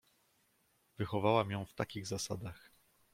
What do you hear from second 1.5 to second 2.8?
ją w takich zasadach."